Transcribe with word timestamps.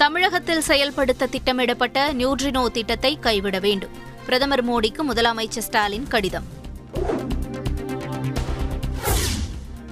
தமிழகத்தில் 0.00 0.60
செயல்படுத்த 0.60 1.26
திட்டமிடப்பட்ட 1.26 2.12
நியூட்ரினோ 2.12 2.66
திட்டத்தை 2.66 3.18
கைவிட 3.18 3.58
வேண்டும். 3.58 3.90
பிரதமர் 4.24 4.68
மோடிக்கு 4.68 5.02
முதலமைச்சர் 5.12 5.58
ஸ்டாலின் 5.58 6.06
கடிதம். 6.08 6.44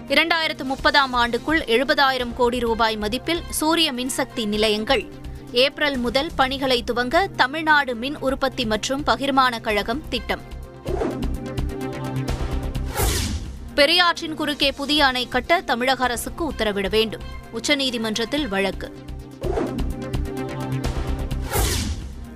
இரண்டாயிரத்து 0.08 0.63
முப்பதாம் 0.63 1.15
ஆண்டுக்குள் 1.15 1.60
எழுபதாயிரம் 1.67 2.35
கோடி 2.37 2.58
ரூபாய் 2.58 2.99
மதிப்பில் 2.99 3.42
சூரிய 3.49 3.92
மின்சக்தி 3.92 4.47
நிலையங்கள். 4.47 5.13
ஏப்ரல் 5.53 5.97
முதல் 5.97 6.31
பணிகளை 6.37 6.85
துவங்க 6.93 7.27
தமிழ்நாடு 7.37 7.95
மின் 7.95 8.19
உற்பத்தி 8.19 8.67
மற்றும் 8.67 9.04
பகிர்மான 9.06 9.61
கழகம் 9.61 10.09
திட்டம். 10.09 10.40
பெரியாற்றின் 13.75 14.35
குறுக்கே 14.35 14.72
புதிய 14.72 15.06
அணை 15.06 15.29
கட்ட 15.29 15.61
தமிழக 15.61 16.05
அரசுக்கு 16.05 16.51
உத்தரவிட 16.51 16.91
வேண்டும். 16.91 17.23
உச்சநீதிமன்றத்தில் 17.52 18.48
வழக்கு. 18.48 18.93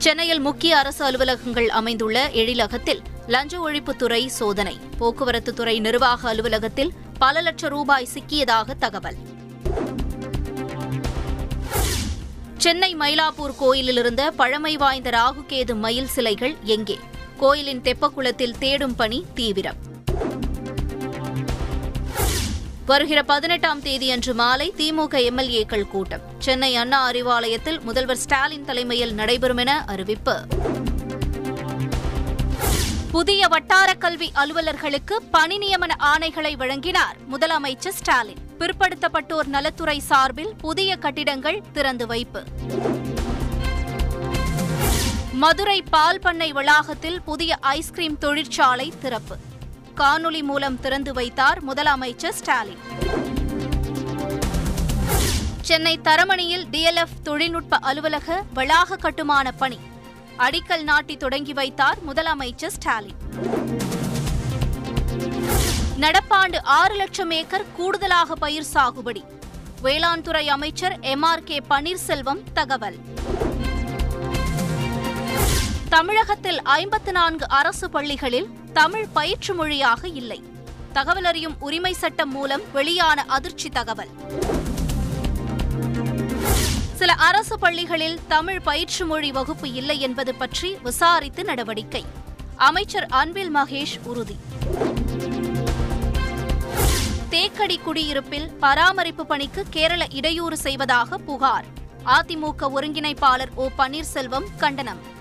சென்னையில் 0.02 0.41
முக்கிய 0.41 0.79
அரசு 0.79 1.05
அலுவலகங்கள் 1.05 1.69
அமைந்துள்ள 1.69 2.29
எழிலகத்தில் 2.29 3.01
லஞ்ச 3.27 3.70
ஒழிப்புத்துறை 3.70 4.27
சோதனை. 4.27 4.79
போக்குவரத்து 4.98 5.55
துறை 5.55 5.80
நிர்வாக 5.80 6.29
அலுவலகத்தில் 6.29 6.93
பல 7.19 7.41
லட்சம் 7.41 7.70
ரூபாய் 7.70 8.09
சிக்கியதாக 8.15 8.74
தகவல். 8.79 9.16
சென்னை 12.57 12.96
மயிலாப்பூர் 12.96 13.57
கோயிலில் 13.59 13.96
இருந்த 13.96 14.30
பழமை 14.30 14.77
வாய்ந்த 14.77 15.10
ராகுகேது 15.10 15.74
மயில் 15.74 16.07
சிலைகள் 16.07 16.57
எங்கே? 16.62 16.98
கோயிலின் 17.37 17.80
தெப்பக்குளத்தில் 17.80 18.59
தேடும் 18.59 18.96
பணி 18.96 19.27
தீவிரம். 19.34 19.91
வருகிற 22.86 23.22
பதினெட்டாம் 23.22 23.82
தேதியன்று 23.82 24.34
மாலை 24.34 24.72
திமுக 24.77 25.14
எம்எல்ஏக்கள் 25.14 25.88
கூட்டம். 25.88 26.20
சென்னை 26.38 26.77
அண்ணா 26.77 27.10
அறிவாலயத்தில் 27.10 27.80
முதல்வர் 27.80 28.16
ஸ்டாலின் 28.16 28.64
தலைமையில் 28.64 29.14
நடைபெறும் 29.14 29.57
என 29.57 29.84
அறிவிப்பு. 29.87 30.45
புதிய 33.10 33.48
வட்டார 33.48 33.95
கல்வி 33.95 34.32
அலுவலர்களுக்கு 34.34 35.15
பணி 35.30 35.59
நியமன 35.59 35.90
ஆணைகளை 35.98 36.57
வழங்கினார் 36.57 37.16
முதலமைச்சர் 37.30 37.96
ஸ்டாலின். 38.01 38.38
பிற்படுத்தப்பட்டோர் 38.59 39.46
நலத்துறை 39.46 39.98
சார்பில் 39.98 40.54
புதிய 40.57 40.96
கட்டிடங்கள் 40.96 41.62
திறந்து 41.73 42.07
வைப்பு. 42.07 42.45
மதுரை 45.32 45.82
பால் 45.82 46.20
பண்ணை 46.20 46.52
வளாகத்தில் 46.52 47.23
புதிய 47.23 47.57
ஐஸ்கிரீம் 47.60 48.18
தொழிற்சாலை 48.18 48.92
திறப்பு. 49.01 49.37
காணொலி 49.96 50.43
மூலம் 50.43 50.80
திறந்து 50.80 51.12
வைத்தார் 51.12 51.65
முதலமைச்சர் 51.65 52.30
ஸ்டாலின். 52.30 52.79
சென்னை 55.60 55.98
தரமணியில் 55.98 56.65
டிஎல்எஃப் 56.71 57.23
தொழில்நுட்ப 57.23 57.76
அலுவலக 57.76 58.43
வளாக 58.54 58.96
கட்டுமான 58.96 59.52
பணி. 59.52 59.79
அடிக்கல் 60.38 60.82
நாட்டி 60.82 61.16
தொடங்கி 61.16 61.52
வைத்தார் 61.52 61.98
முதலமைச்சர் 62.09 62.66
ஸ்டாலின். 62.66 63.16
நடப்பாண்டு 66.00 66.62
ஆறு 66.62 66.94
லட்சம் 66.94 67.31
ஏக்கர் 67.31 67.65
கூடுதலாக 67.76 68.34
பயிர் 68.34 68.66
சாகுபடி. 68.75 69.25
வேளாண் 69.82 70.22
துறை 70.22 70.48
அமைச்சர் 70.48 70.98
எம் 71.00 71.22
ஆர் 71.22 71.44
கே 71.44 71.62
பன்னீர்செல்வம் 71.70 72.43
தகவல். 72.54 72.98
தமிழகத்தில் 75.88 76.62
ஐம்பத்து 76.62 77.12
நான்கு 77.12 77.48
அரசு 77.48 77.91
பள்ளிகளில் 77.91 78.60
தமிழ் 78.72 79.06
பயிற்று 79.12 79.54
மொழியாக 79.54 80.09
இல்லை. 80.09 80.42
தகவல் 80.92 81.25
அறியும் 81.25 81.56
உரிமை 81.60 81.92
சட்டம் 81.92 82.31
மூலம் 82.31 82.60
வெளியான 82.72 83.22
அதிர்ச்சி 83.22 83.69
தகவல். 83.69 84.09
சில 86.94 87.12
அரசு 87.12 87.59
பள்ளிகளில் 87.59 88.20
தமிழ் 88.28 88.60
பயிற்று 88.60 89.06
மொழி 89.06 89.32
வகுப்பு 89.32 89.72
இல்லை 89.72 90.00
என்பது 90.00 90.34
பற்றி 90.34 90.76
விசாரித்து 90.82 91.44
நடவடிக்கை. 91.44 92.04
அமைச்சர் 92.56 93.06
அன்பில் 93.06 93.56
மகேஷ் 93.56 94.00
உறுதி. 94.02 94.36
தேக்கடி 97.30 97.78
குடியிருப்பில் 97.78 98.50
பராமரிப்பு 98.50 99.26
பணிக்கு 99.26 99.64
கேரள 99.70 100.06
இடையூறு 100.10 100.56
செய்வதாக 100.56 101.18
புகார். 101.18 101.64
அதிமுக 102.06 102.70
ஒருங்கிணைப்பாளர் 102.76 103.54
ஓ 103.54 103.68
பன்னீர்செல்வம் 103.78 104.44
கண்டனம். 104.56 105.11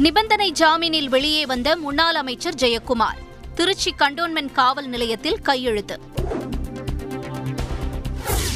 நிபந்தனை 0.00 0.52
ஜாமீனில் 0.52 1.08
வெளியே 1.08 1.46
வந்த 1.46 1.76
முன்னாள் 1.76 2.14
அமைச்சர் 2.14 2.54
ஜெயக்குமார் 2.54 3.18
திருச்சி 3.54 3.94
கண்டோன்மென்ட் 3.98 4.52
காவல் 4.52 4.86
நிலையத்தில் 4.86 5.40
கையெழுத்து. 5.42 6.00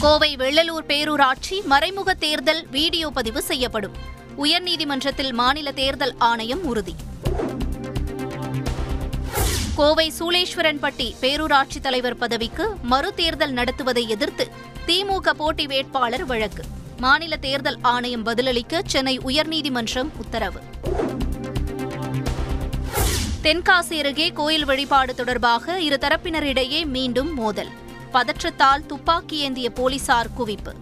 கோவை 0.00 0.36
வெள்ளலூர் 0.36 0.86
பேரூராட்சி 0.86 1.64
மறைமுக 1.64 2.14
தேர்தல் 2.14 2.66
வீடியோ 2.70 3.10
பதிவு 3.10 3.42
செய்யப்படும். 3.42 3.92
உயர்நீதிமன்றத்தில் 4.38 5.32
மாநில 5.32 5.72
தேர்தல் 5.72 6.14
ஆணையம் 6.18 6.64
உறுதி. 6.64 6.94
கோவை 9.74 10.12
சூளேஸ்வரன்பட்டி 10.18 11.14
பேரூராட்சி 11.20 11.80
தலைவர் 11.82 12.16
பதவிக்கு 12.16 12.74
மறுதேர்தல் 12.90 13.50
நடத்துவதை 13.50 14.08
எதிர்த்து 14.08 14.48
திமுக 14.86 15.30
போட்டி 15.30 15.66
வேட்பாளர் 15.66 16.24
வழக்கு. 16.24 16.64
மாநில 16.96 17.36
தேர்தல் 17.36 17.78
ஆணையம் 17.82 18.22
பதிலளிக்க 18.22 18.82
சென்னை 18.86 19.18
உயர்நீதிமன்றம் 19.18 20.10
உத்தரவு. 20.16 20.60
தென்காசி 23.44 23.98
அருகே 23.98 24.32
கோயில் 24.32 24.64
வழிபாடு 24.64 25.14
தொடர்பாக 25.14 25.80
இருதரப்பினரிடையே 25.80 26.86
மீண்டும் 26.86 27.34
மோதல். 27.34 27.68
பதற்றத்தால் 28.12 28.86
துப்பாக்கி 28.86 29.36
ஏந்திய 29.36 29.70
போலீசார் 29.70 30.26
குவிப்பு. 30.38 30.72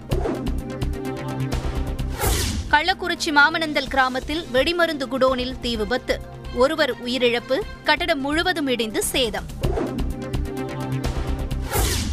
கள்ளக்குறிச்சி 2.71 3.31
மாமனந்தல் 3.31 3.87
கிராமத்தில் 3.87 4.45
வெடிமருந்து 4.53 5.09
குடோனில் 5.09 5.61
தீ 5.61 5.77
விபத்து. 5.77 6.21
ஒருவர் 6.55 7.05
உயிரிழப்பு 7.05 7.61
கட்டடம் 7.85 8.21
முழுவதும் 8.21 8.67
இடிந்து 8.67 9.03
சேதம். 9.03 9.47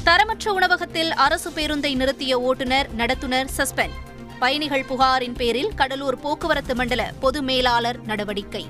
தரமற்ற 0.06 0.48
உணவகத்தில் 0.48 1.14
அரசு 1.14 1.50
பேருந்தை 1.50 1.96
நிறுத்திய 1.96 2.34
ஓட்டுநர் 2.34 2.90
நடத்துனர் 2.98 3.48
சஸ்பெண்ட். 3.58 3.98
பயணிகள் 4.40 4.86
புகாரின் 4.86 5.36
பேரில் 5.36 5.74
கடலூர் 5.76 6.20
போக்குவரத்து 6.20 6.76
மண்டல 6.76 7.14
பொது 7.20 7.42
மேலாளர் 7.42 8.00
நடவடிக்கை. 8.06 8.66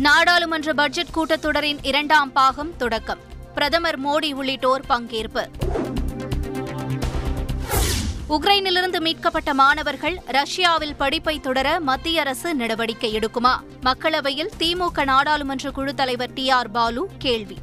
நாடாளுமன்ற 0.00 0.72
பட்ஜெட் 0.72 1.06
கூட்டத்தொடரின் 1.14 1.78
இரண்டாம் 1.82 2.32
பாகம் 2.32 2.76
தொடக்கம். 2.76 3.18
பிரதமர் 3.54 4.00
மோடி 4.00 4.32
உள்ளிட்டோர் 4.32 4.84
பங்கேற்பு. 4.88 5.48
உக்ரைனிலிருந்து 8.28 9.00
மீட்கப்பட்ட 9.00 9.54
மாணவர்கள் 9.54 10.22
ரஷ்யாவில் 10.26 10.96
படிப்பை 10.96 11.40
தொடர 11.40 11.80
மத்திய 11.80 12.20
அரசு 12.20 12.54
நடவடிக்கை 12.54 13.18
எடுக்குமா? 13.18 13.56
மக்களவையில் 13.82 14.50
திமுக 14.58 15.04
நாடாளுமன்ற 15.04 15.70
குழு 15.70 15.94
தலைவர் 15.94 16.32
டி 16.32 16.50
ஆர் 16.50 16.70
பாலு 16.70 17.10
கேள்வி. 17.18 17.58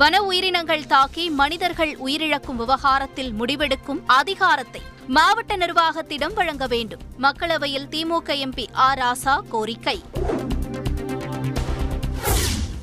வன 0.00 0.22
உயிரினங்கள் 0.22 0.86
தாக்கி 0.86 1.30
மனிதர்கள் 1.30 1.96
உயிரிழக்கும் 2.04 2.56
விவகாரத்தில் 2.56 3.32
முடிவெடுக்கும் 3.32 4.00
அதிகாரத்தை 4.06 4.80
மாவட்ட 5.06 5.56
நிர்வாகத்திடம் 5.56 6.34
வழங்க 6.34 6.66
வேண்டும். 6.66 7.00
மக்களவையில் 7.18 7.88
திமுக 7.90 8.36
எம்பி 8.46 8.66
ஆர் 8.72 8.98
ராசா 8.98 9.34
கோரிக்கை. 9.48 10.02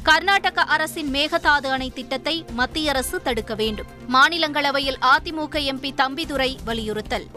கர்நாடக 0.03 0.61
அரசின் 0.61 1.13
மேகதாது 1.13 1.67
அணை 1.67 1.89
திட்டத்தை 1.89 2.45
மத்திய 2.53 2.89
அரசு 2.89 3.21
தடுக்க 3.21 3.55
வேண்டும். 3.55 3.87
மாநிலங்களவையில் 4.13 4.99
அதிமுக 5.01 5.55
எம்பி 5.73 5.93
தம்பிதுரை 5.97 6.57
வலியுறுத்தல். 6.65 7.27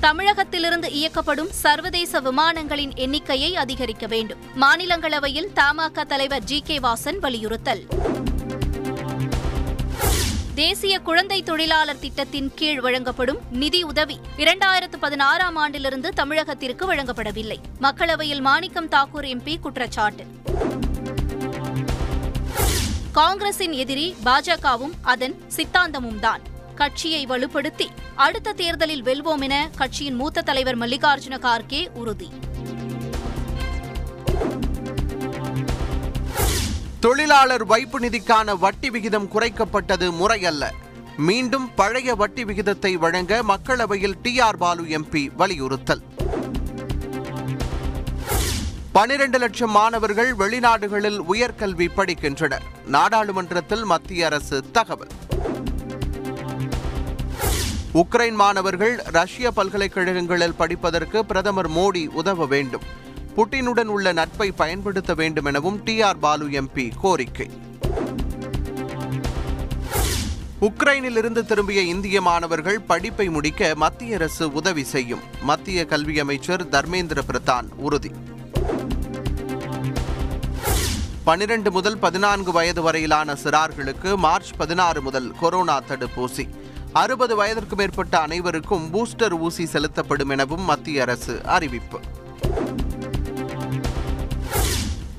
தமிழகத்திலிருந்து 0.00 0.90
இயக்கப்படும் 0.90 1.50
சர்வதேச 1.50 2.20
விமானங்களின் 2.20 2.94
எண்ணிக்கையை 2.94 3.56
அதிகரிக்க 3.56 4.06
வேண்டும். 4.06 4.38
மாநிலங்களவையில் 4.60 5.52
தமாக 5.54 6.04
தலைவர் 6.04 6.44
ஜி 6.44 6.60
கே 6.60 6.78
வாசன் 6.78 7.18
வலியுறுத்தல். 7.18 7.82
தேசிய 10.54 11.00
குழந்தை 11.00 11.42
தொழிலாளர் 11.42 11.98
திட்டத்தின் 11.98 12.52
கீழ் 12.54 12.80
வழங்கப்படும் 12.80 13.38
நிதி 13.50 13.82
உதவி 13.82 14.20
இரண்டாயிரத்து 14.36 14.98
பதினாறாம் 15.00 15.56
ஆண்டிலிருந்து 15.56 16.12
தமிழகத்திற்கு 16.16 16.86
வழங்கப்படவில்லை. 16.90 17.58
மக்களவையில் 17.80 18.40
மாணிக்கம் 18.40 18.88
தாக்கூர் 18.88 19.28
எம்பி 19.34 19.60
குற்றச்சாட்டு. 19.60 20.26
காங்கிரசின் 23.12 23.72
எதிரி 23.72 24.14
பாஜகவும் 24.24 24.92
அதன் 25.02 25.36
சித்தாந்தமும் 25.56 26.20
தான் 26.20 26.40
கட்சியை 26.80 27.26
வலுப்படுத்தி 27.26 27.86
அடுத்த 28.16 28.52
தேர்தலில் 28.52 29.02
வெல்வோம் 29.02 29.40
என 29.40 29.70
கட்சியின் 29.76 30.14
மூத்த 30.14 30.42
தலைவர் 30.42 30.78
மல்லிகார்ஜுன 30.78 31.36
கார்கே 31.38 31.80
உறுதி. 31.94 32.28
தொழிலாளர் 37.00 37.64
வைப்பு 37.64 37.98
நிதிக்கான 38.00 38.58
வட்டி 38.58 38.90
விகிதம் 38.90 39.28
குறைக்கப்பட்டது 39.34 40.12
முறையல்ல. 40.12 40.72
மீண்டும் 41.16 41.74
பழைய 41.74 42.14
வட்டி 42.14 42.44
விகிதத்தை 42.44 42.92
வழங்க 42.96 43.42
மக்களவையில் 43.48 44.18
டி 44.22 44.40
ஆர் 44.40 44.56
பாலு 44.56 44.82
எம்பி 44.82 45.24
வலியுறுத்தல். 45.36 46.02
பனிரெண்டு 48.92 49.38
லட்சம் 49.38 49.70
மாணவர்கள் 49.70 50.34
வெளிநாடுகளில் 50.34 51.20
உயர்கல்வி 51.32 51.88
படிக்கின்றனர். 51.96 52.66
நாடாளுமன்றத்தில் 52.86 53.84
மத்திய 53.84 54.26
அரசு 54.26 54.70
தகவல். 54.70 55.14
உக்ரைன் 57.94 58.34
மாணவர்கள் 58.34 58.96
ரஷ்ய 58.96 59.50
பல்கலைக்கழகங்களில் 59.50 60.54
படிப்பதற்கு 60.54 61.24
பிரதமர் 61.24 61.70
மோடி 61.70 62.06
உதவ 62.06 62.46
வேண்டும். 62.46 62.82
புட்டினுடன் 63.36 63.84
உள்ள 63.84 64.12
நட்பை 64.12 64.52
பயன்படுத்த 64.52 65.14
வேண்டும் 65.14 65.44
எனவும் 65.44 65.82
டி 65.82 66.02
ஆர் 66.02 66.18
பாலு 66.18 66.46
எம்பி 66.46 66.90
கோரிக்கை. 67.00 67.50
உக்ரைனில் 70.60 71.16
இருந்து 71.16 71.46
திரும்பிய 71.46 71.80
இந்திய 71.80 72.20
மாணவர்கள் 72.20 72.80
படிப்பை 72.80 73.28
முடிக்க 73.28 73.72
மத்திய 73.74 74.14
அரசு 74.14 74.52
உதவி 74.52 74.84
செய்யும். 74.84 75.20
மத்திய 75.42 75.86
கல்வி 75.86 76.18
அமைச்சர் 76.18 76.68
தர்மேந்திர 76.68 77.18
பிரதான் 77.32 77.68
உறுதி. 77.76 78.10
பனிரெண்டு 81.24 81.70
முதல் 81.70 81.98
பதினான்கு 81.98 82.52
வயது 82.52 82.82
வரையிலான 82.82 83.32
சிறார்களுக்கு 83.32 84.16
மார்ச் 84.16 84.50
பதினாறு 84.58 85.02
முதல் 85.02 85.32
கொரோனா 85.40 85.80
தடுப்பூசி. 85.80 86.48
அறுபது 86.92 87.36
வயதிற்கு 87.36 87.76
மேற்பட்ட 87.76 88.20
அனைவருக்கும் 88.20 88.94
பூஸ்டர் 88.94 89.38
ஊசி 89.38 89.66
செலுத்தப்படும் 89.66 90.28
எனவும் 90.28 90.60
மத்திய 90.60 91.02
அரசு 91.02 91.40
அறிவிப்பு. 91.44 92.00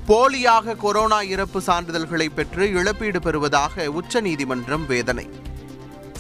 போலியாக 0.07 0.75
கொரோனா 0.75 1.21
இறப்பு 1.21 1.61
சான்றிதழ்களை 1.61 2.29
பெற்று 2.29 2.71
இழப்பீடு 2.71 3.21
பெறுவதாக 3.21 3.91
உச்சநீதிமன்றம் 3.91 4.85
வேதனை. 4.85 5.29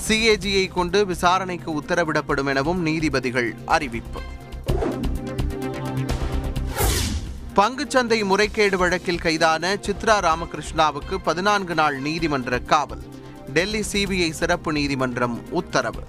சிஏஜியை 0.07 0.71
கொண்டு 0.71 1.05
விசாரணைக்கு 1.05 1.81
உத்தரவிடப்படும் 1.81 2.47
எனவும் 2.47 2.81
நீதிபதிகள் 2.81 3.55
அறிவிப்பு. 3.65 4.21
பங்குச்சந்தை 7.55 8.25
முறைகேடு 8.25 8.77
வழக்கில் 8.77 9.21
கைதான 9.21 9.73
சித்ரா 9.73 10.19
ராமகிருஷ்ணாவுக்கு 10.19 11.17
பதினான்கு 11.23 11.75
நாள் 11.75 11.99
நீதிமன்ற 11.99 12.59
காவல். 12.59 13.19
டெல்லி 13.53 13.79
சிபிஐ 13.91 14.31
சிறப்பு 14.31 14.71
நீதிமன்றம் 14.71 15.51
உத்தரவு. 15.51 15.99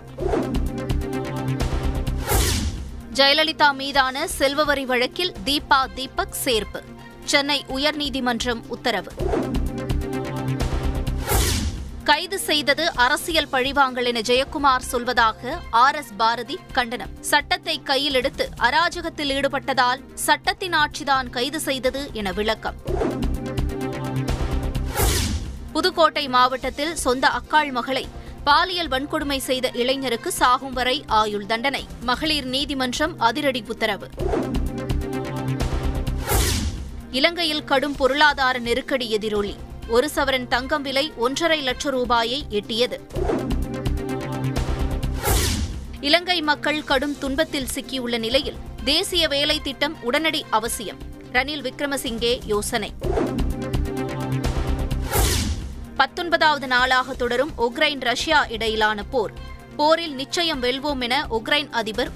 ஜெயலலிதா 3.14 3.74
மீதான 3.74 4.28
செல்வவரி 4.38 4.84
வழக்கில் 4.84 5.34
தீபா 5.44 5.86
தீபக் 5.94 6.34
சேர்ப்பு. 6.44 6.80
சென்னை 7.24 7.64
உயர்நீதிமன்றம் 7.68 8.62
உத்தரவு. 8.68 9.10
கைது 12.04 12.38
செய்தது 12.38 12.94
அரசியல் 12.94 13.48
பழிவாங்கல் 13.48 14.04
என 14.04 14.20
ஜெயக்குமார் 14.20 14.80
சொல்வதாக 14.92 15.58
ஆர் 15.70 15.94
எஸ் 15.94 16.12
பாரதி 16.16 16.58
கண்டனம். 16.72 17.10
சட்டத்தை 17.20 17.82
கையில் 17.82 18.14
எடுத்து 18.14 18.48
அராஜகத்தில் 18.58 19.30
ஈடுபட்டதால் 19.30 20.00
சட்டத்தின் 20.14 20.74
ஆட்சிதான் 20.74 21.30
கைது 21.30 21.60
செய்தது 21.60 22.10
என 22.12 22.32
விளக்கம். 22.32 22.74
புதுக்கோட்டை 25.72 26.28
மாவட்டத்தில் 26.28 26.96
சொந்த 26.96 27.28
அக்காள் 27.28 27.70
மகளை 27.70 28.08
பாலியல் 28.44 28.88
வன்கொடுமை 28.88 29.38
செய்த 29.38 29.70
இளைஞருக்கு 29.74 30.28
சாகும் 30.28 30.72
வரை 30.72 31.04
ஆயுள் 31.06 31.46
தண்டனை. 31.46 31.86
மகளிர் 32.00 32.44
நீதிமன்றம் 32.44 33.18
அதிரடி 33.18 33.64
உத்தரவு. 33.68 34.08
இலங்கையில் 37.10 37.64
கடும் 37.64 37.96
பொருளாதார 37.96 38.58
நெருக்கடி 38.58 39.10
எதிரொலி. 39.10 39.56
ஒரு 39.88 40.10
சவரன் 40.14 40.48
தங்கம் 40.48 40.82
விலை 40.82 41.12
ஒன்றரை 41.16 41.60
லட்சம் 41.60 41.92
ரூபாயை 41.92 42.46
எட்டியது. 42.50 42.98
இலங்கை 46.00 46.42
மக்கள் 46.42 46.84
கடும் 46.84 47.18
துன்பத்தில் 47.18 47.68
சிக்கியுள்ள 47.74 48.18
நிலையில் 48.18 48.56
தேசிய 48.84 49.28
வேலை 49.28 49.60
திட்டம் 49.60 49.96
உடனடி 50.02 50.44
அவசியம். 50.50 50.98
ரணில் 51.32 51.66
விக்ரமசிங்கே 51.66 52.38
யோசனை. 52.46 52.92
பத்தொன்பதாவது 56.12 56.66
நாளாக 56.66 57.14
தொடரும் 57.14 57.50
உக்ரைன் 57.58 58.00
ரஷ்யா 58.00 58.44
இடையிலான 58.44 59.02
போர். 59.02 59.32
போரில் 59.76 60.14
நிச்சயம் 60.14 60.62
வெல்வோம் 60.62 61.00
என 61.00 61.26
உக்ரைன் 61.30 61.70
அதிபர் 61.70 62.10